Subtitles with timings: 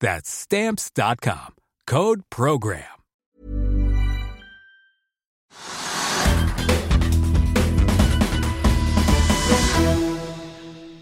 [0.00, 1.54] That's stamps.com.
[1.86, 2.96] Code program.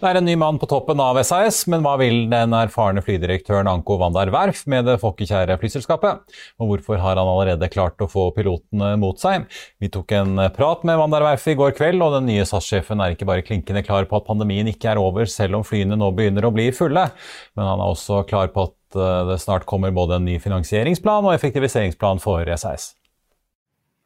[0.00, 3.68] Det er en ny mann på toppen av SAS, men hva vil den erfarne flydirektøren
[3.68, 6.22] Anko Vandar Werf med det folkekjære flyselskapet?
[6.56, 9.44] Og hvorfor har han allerede klart å få pilotene mot seg?
[9.76, 13.12] Vi tok en prat med Vandar Werf i går kveld, og den nye SAS-sjefen er
[13.12, 16.48] ikke bare klinkende klar på at pandemien ikke er over, selv om flyene nå begynner
[16.48, 17.10] å bli fulle,
[17.52, 21.24] men han er også klar på at Eh, det snart kommer både en ny finansieringsplan
[21.24, 22.94] og effektiviseringsplan for SAS.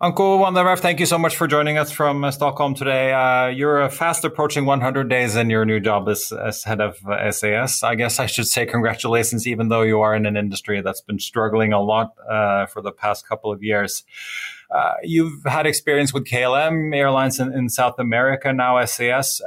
[0.01, 3.13] Anko van der Werff, thank you so much for joining us from uh, Stockholm today.
[3.13, 6.97] Uh, you're fast approaching 100 days in your new job as, as head of
[7.31, 7.83] SAS.
[7.83, 11.21] I guess I should say congratulations, even though you are in an industry that's been
[11.21, 14.05] struggling a lot uh, for the past couple of years.
[14.71, 19.41] Uh, you've had experience with KLM Airlines in, in South America, now SAS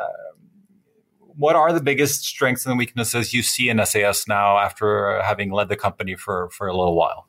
[1.38, 5.70] what are the biggest strengths and weaknesses you see in SAS now after having led
[5.70, 7.28] the company for, for a little while?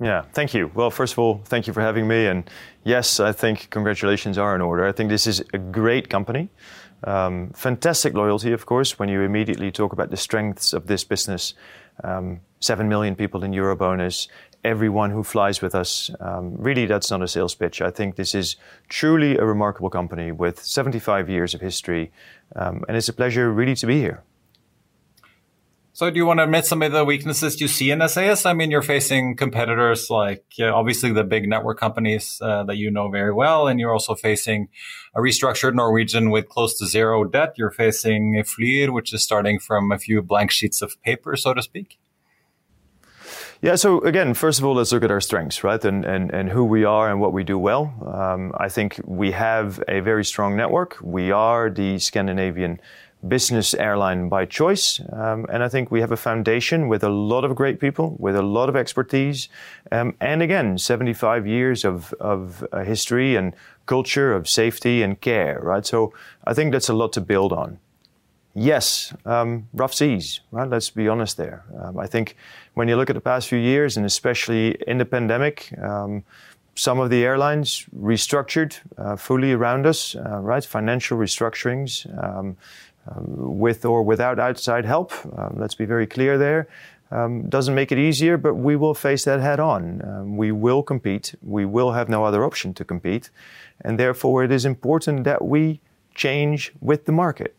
[0.00, 0.70] Yeah, thank you.
[0.74, 2.26] Well, first of all, thank you for having me.
[2.26, 2.48] And
[2.84, 4.86] yes, I think congratulations are in order.
[4.86, 6.50] I think this is a great company.
[7.04, 11.54] Um, fantastic loyalty, of course, when you immediately talk about the strengths of this business.
[12.04, 14.28] Um, 7 million people in Eurobonus,
[14.64, 16.10] everyone who flies with us.
[16.20, 17.80] Um, really, that's not a sales pitch.
[17.80, 18.56] I think this is
[18.88, 22.10] truly a remarkable company with 75 years of history,
[22.56, 24.22] um, and it's a pleasure really to be here.
[25.98, 28.46] So, do you want to admit some of the weaknesses you see in SAS?
[28.46, 33.08] I mean, you're facing competitors like obviously the big network companies uh, that you know
[33.08, 34.68] very well, and you're also facing
[35.16, 37.54] a restructured Norwegian with close to zero debt.
[37.56, 41.62] You're facing Flyr, which is starting from a few blank sheets of paper, so to
[41.62, 41.98] speak.
[43.60, 45.84] Yeah, so again, first of all, let's look at our strengths, right?
[45.84, 47.92] And, and, and who we are and what we do well.
[48.06, 50.96] Um, I think we have a very strong network.
[51.02, 52.80] We are the Scandinavian
[53.26, 55.00] business airline by choice.
[55.12, 58.36] Um, and I think we have a foundation with a lot of great people, with
[58.36, 59.48] a lot of expertise.
[59.90, 65.58] Um, and again, 75 years of, of uh, history and culture of safety and care,
[65.60, 65.84] right?
[65.84, 66.12] So
[66.44, 67.80] I think that's a lot to build on.
[68.60, 70.68] Yes, um, rough seas, right?
[70.68, 71.64] Let's be honest there.
[71.80, 72.34] Um, I think
[72.74, 76.24] when you look at the past few years, and especially in the pandemic, um,
[76.74, 80.64] some of the airlines restructured uh, fully around us, uh, right?
[80.64, 82.56] Financial restructurings um,
[83.06, 85.12] um, with or without outside help.
[85.36, 86.66] Um, let's be very clear there.
[87.48, 90.36] doesn't make it easier, but we will face that head on.
[90.36, 91.32] we will compete.
[91.42, 93.30] We will have no other option to compete.
[93.82, 95.80] And therefore, it is important that we
[96.16, 97.54] change with the market.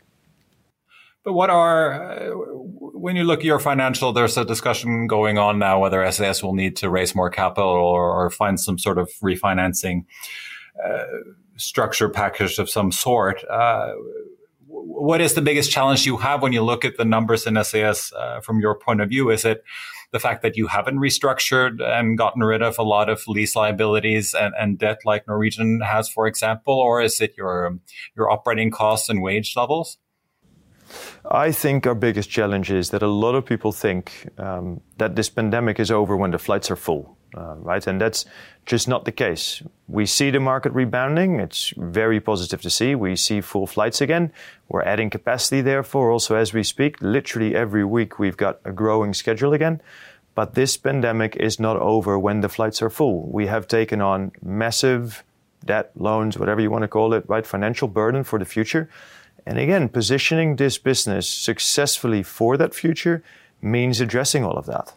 [1.23, 5.59] But what are, uh, when you look at your financial, there's a discussion going on
[5.59, 9.09] now whether SAS will need to raise more capital or, or find some sort of
[9.21, 10.05] refinancing
[10.83, 11.03] uh,
[11.57, 13.43] structure package of some sort.
[13.49, 13.93] Uh,
[14.67, 18.13] what is the biggest challenge you have when you look at the numbers in SAS
[18.13, 19.29] uh, from your point of view?
[19.29, 19.63] Is it
[20.11, 24.33] the fact that you haven't restructured and gotten rid of a lot of lease liabilities
[24.33, 27.77] and, and debt like Norwegian has, for example, or is it your
[28.15, 29.97] your operating costs and wage levels?
[31.29, 35.29] I think our biggest challenge is that a lot of people think um, that this
[35.29, 37.85] pandemic is over when the flights are full, uh, right?
[37.85, 38.25] And that's
[38.65, 39.61] just not the case.
[39.87, 41.39] We see the market rebounding.
[41.39, 42.95] It's very positive to see.
[42.95, 44.31] We see full flights again.
[44.67, 47.01] We're adding capacity, therefore, also as we speak.
[47.01, 49.81] Literally every week we've got a growing schedule again.
[50.35, 53.29] But this pandemic is not over when the flights are full.
[53.29, 55.23] We have taken on massive
[55.65, 57.45] debt, loans, whatever you want to call it, right?
[57.45, 58.89] Financial burden for the future.
[59.45, 63.23] And again, positioning this business successfully for that future
[63.61, 64.93] means addressing all of that.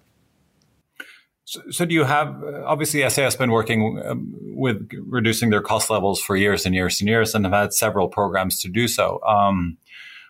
[1.45, 5.91] So, so do you have, obviously, SAS has been working um, with reducing their cost
[5.91, 9.21] levels for years and years and years and have had several programs to do so.
[9.23, 9.77] Um,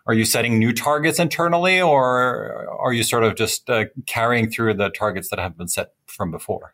[0.07, 4.75] are you setting new targets internally or are you sort of just uh, carrying through
[4.75, 6.73] the targets that have been set from before?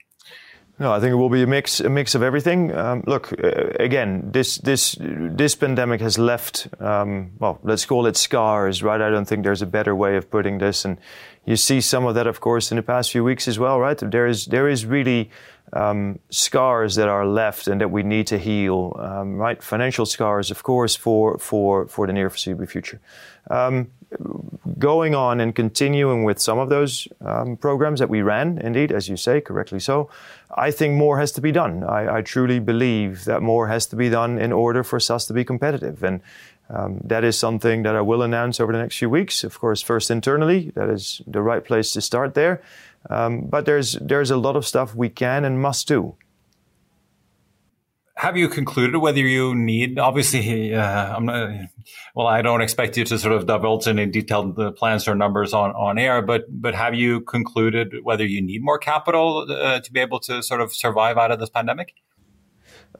[0.80, 2.72] No, I think it will be a mix, a mix of everything.
[2.72, 8.16] Um, look, uh, again, this this this pandemic has left, um, well, let's call it
[8.16, 9.00] scars, right?
[9.00, 10.98] I don't think there's a better way of putting this, and
[11.44, 13.98] you see some of that, of course, in the past few weeks as well, right?
[13.98, 15.30] There is there is really
[15.72, 19.60] um, scars that are left and that we need to heal, um, right?
[19.60, 23.00] Financial scars, of course, for for for the near foreseeable future.
[24.78, 29.08] Going on and continuing with some of those um, programs that we ran, indeed, as
[29.08, 30.08] you say, correctly so,
[30.56, 31.82] I think more has to be done.
[31.82, 35.32] I, I, truly believe that more has to be done in order for SAS to
[35.32, 36.02] be competitive.
[36.02, 36.20] And
[36.70, 39.42] um, that is something that I will announce over the next few weeks.
[39.42, 42.62] Of course, first internally, that is the right place to start there.
[43.10, 46.14] Um, but there's, there's a lot of stuff we can and must do
[48.18, 51.50] have you concluded whether you need obviously uh, I'm not,
[52.16, 55.54] well I don't expect you to sort of divulge any detailed uh, plans or numbers
[55.54, 59.92] on, on air but but have you concluded whether you need more capital uh, to
[59.92, 61.94] be able to sort of survive out of this pandemic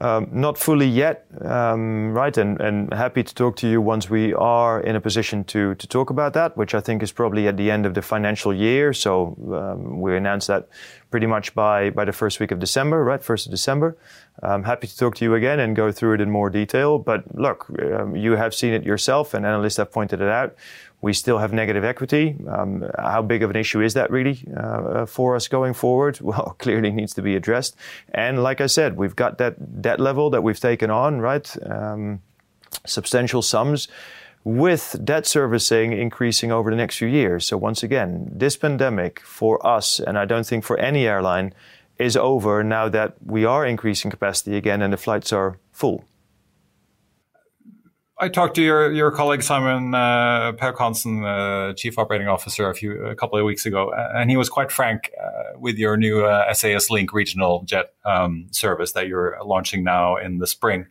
[0.01, 2.37] um, not fully yet, um, right?
[2.37, 5.87] And, and happy to talk to you once we are in a position to, to
[5.87, 8.93] talk about that, which I think is probably at the end of the financial year.
[8.93, 10.69] So um, we announced that
[11.11, 13.23] pretty much by, by the first week of December, right?
[13.23, 13.97] First of December.
[14.41, 16.99] I'm happy to talk to you again and go through it in more detail.
[16.99, 20.55] But look, um, you have seen it yourself, and analysts have pointed it out.
[21.01, 22.35] We still have negative equity.
[22.47, 26.19] Um, how big of an issue is that really uh, for us going forward?
[26.29, 27.75] Well, clearly needs to be addressed.
[28.13, 31.57] And like I said, we've got that debt level that we've taken on, right?
[31.65, 32.21] Um,
[32.85, 33.87] substantial sums
[34.43, 37.45] with debt servicing increasing over the next few years.
[37.45, 41.53] So once again, this pandemic for us, and I don't think for any airline,
[41.97, 46.05] is over now that we are increasing capacity again and the flights are full.
[48.21, 52.75] I talked to your your colleague Simon uh, Pauck Hansen, uh, chief operating officer, a
[52.75, 56.25] few a couple of weeks ago, and he was quite frank uh, with your new
[56.25, 60.87] uh, SAS Link regional jet um, service that you're launching now in the spring.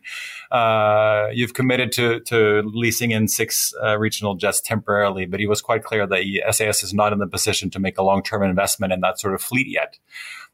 [0.49, 5.61] Uh, you've committed to to leasing in six uh, regional jets temporarily, but he was
[5.61, 8.91] quite clear that SAS is not in the position to make a long term investment
[8.91, 9.99] in that sort of fleet yet.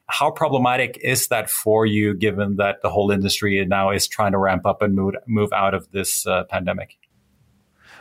[0.08, 4.38] How problematic is that for you, given that the whole industry now is trying to
[4.38, 6.98] ramp up and move move out of this uh, pandemic?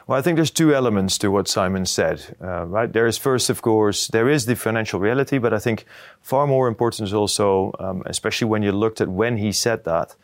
[0.06, 2.92] Well, I think there's two elements to what Simon said, uh, right?
[2.92, 5.86] There is first, of course, there is the financial reality, but I think
[6.20, 10.14] far more important is also, um, especially when you looked at when he said that,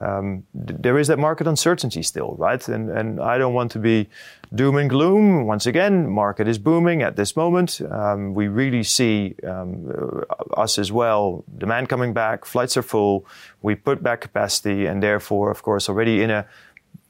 [0.00, 2.66] um, there is that market uncertainty still, right?
[2.68, 4.08] And, and I don't want to be
[4.54, 5.46] doom and gloom.
[5.46, 7.80] Once again, market is booming at this moment.
[7.90, 10.24] Um, we really see um,
[10.56, 13.26] us as well, demand coming back, flights are full.
[13.62, 16.46] We put back capacity, and therefore, of course, already in a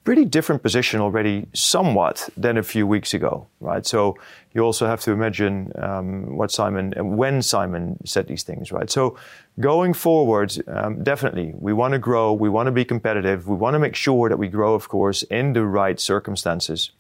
[0.09, 3.85] pretty different position already somewhat than a few weeks ago, right?
[3.85, 4.17] So
[4.55, 8.89] you also have to imagine um, what Simon, and when Simon said these things, right?
[8.89, 9.19] So
[9.61, 13.75] going forward, um, definitely, we want to grow, we want to be competitive, we want
[13.75, 16.91] to make sure that we grow, of course, in the right circumstances.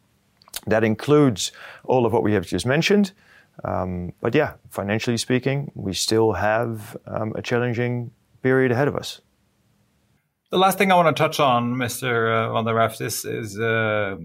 [0.66, 1.50] That includes
[1.84, 3.12] all of what we have just mentioned.
[3.64, 8.10] Um, but yeah, financially speaking, we still have um, a challenging
[8.43, 9.22] period ahead of us.
[10.50, 12.33] The last thing I want to touch on, Mr.
[12.33, 14.17] Uh, Van der Werff, is, is uh,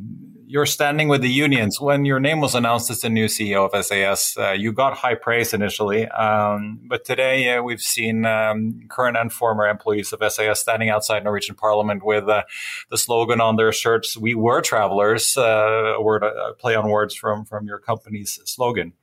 [0.47, 1.81] your standing with the unions.
[1.81, 5.15] When your name was announced as the new CEO of SAS, uh, you got high
[5.15, 6.07] praise initially.
[6.07, 11.25] Um, but today uh, we've seen um, current and former employees of SAS standing outside
[11.25, 12.43] Norwegian Parliament with uh,
[12.89, 17.13] the slogan on their shirts, We were travelers, uh, a word, a play on words
[17.13, 18.93] from, from your company's slogan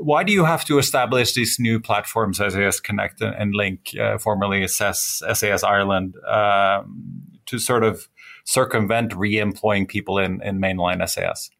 [0.00, 4.66] why do you have to establish these new platforms, SAS Connect and Link, uh, formerly
[4.66, 8.08] SAS, SAS Ireland, um, to sort of
[8.44, 11.50] circumvent re-employing people in, in mainline SAS?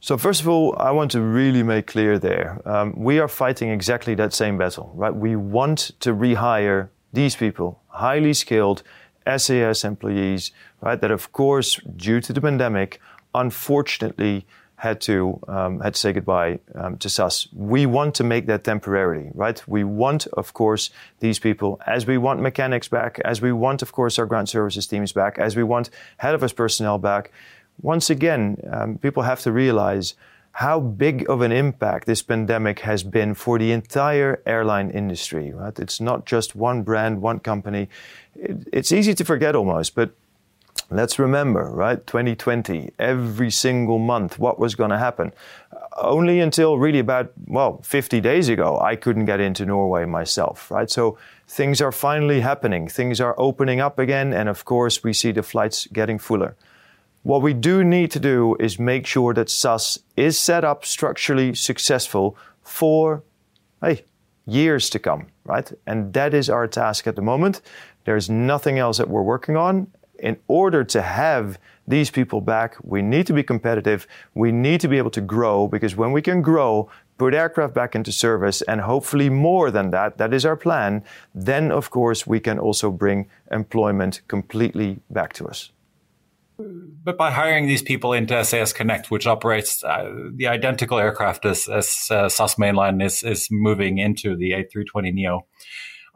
[0.00, 3.70] So first of all, I want to really make clear there, um, we are fighting
[3.70, 5.14] exactly that same battle, right?
[5.14, 8.82] We want to rehire these people, highly skilled
[9.26, 11.00] SAS employees, right?
[11.00, 13.00] That of course, due to the pandemic,
[13.34, 17.48] unfortunately, had to um, had to say goodbye um, to SAS.
[17.52, 19.62] We want to make that temporarily, right?
[19.66, 20.90] We want, of course,
[21.20, 24.86] these people, as we want mechanics back, as we want, of course, our ground services
[24.86, 27.32] teams back, as we want head of us personnel back.
[27.80, 30.14] Once again, um, people have to realize
[30.52, 35.52] how big of an impact this pandemic has been for the entire airline industry.
[35.52, 35.78] Right?
[35.78, 37.88] It's not just one brand, one company.
[38.34, 40.10] It, it's easy to forget almost, but
[40.90, 42.06] Let's remember, right?
[42.06, 45.32] 2020, every single month, what was going to happen?
[45.96, 50.90] Only until really about, well, 50 days ago, I couldn't get into Norway myself, right?
[50.90, 51.18] So
[51.48, 52.86] things are finally happening.
[52.86, 54.32] Things are opening up again.
[54.32, 56.56] And of course, we see the flights getting fuller.
[57.22, 61.54] What we do need to do is make sure that SAS is set up structurally
[61.56, 63.24] successful for,
[63.82, 64.04] hey,
[64.46, 65.72] years to come, right?
[65.88, 67.62] And that is our task at the moment.
[68.04, 69.88] There's nothing else that we're working on.
[70.20, 74.06] In order to have these people back, we need to be competitive.
[74.34, 77.94] We need to be able to grow because when we can grow, put aircraft back
[77.94, 81.02] into service, and hopefully more than that, that is our plan,
[81.34, 85.70] then of course we can also bring employment completely back to us.
[86.58, 91.68] But by hiring these people into SAS Connect, which operates uh, the identical aircraft as,
[91.68, 95.42] as uh, SAS Mainline is, is moving into the A320neo,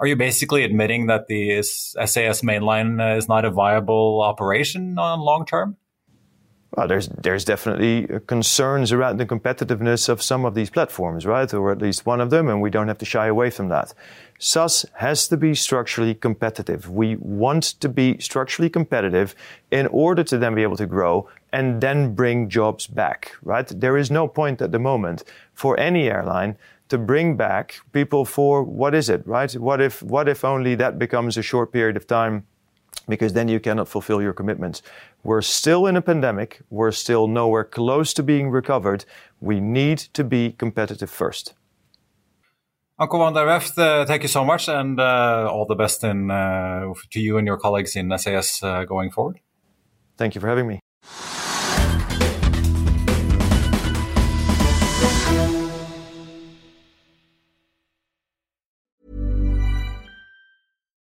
[0.01, 5.21] are you basically admitting that the SAS Mainline uh, is not a viable operation on
[5.21, 5.77] long term?
[6.75, 11.53] Well, there's there's definitely concerns around the competitiveness of some of these platforms, right?
[11.53, 13.93] Or at least one of them, and we don't have to shy away from that.
[14.39, 16.89] SAS has to be structurally competitive.
[16.89, 19.35] We want to be structurally competitive
[19.71, 23.67] in order to then be able to grow and then bring jobs back, right?
[23.69, 26.57] There is no point at the moment for any airline
[26.91, 29.53] to bring back people for what is it, right?
[29.53, 32.45] What if what if only that becomes a short period of time
[33.09, 34.83] because then you cannot fulfill your commitments.
[35.23, 36.61] We're still in a pandemic.
[36.71, 39.05] We're still nowhere close to being recovered.
[39.41, 41.55] We need to be competitive first.
[42.99, 46.93] Anko van der uh, thank you so much, and uh, all the best in, uh,
[47.11, 49.41] to you and your colleagues in SAS uh, going forward.
[50.19, 50.81] Thank you for having me.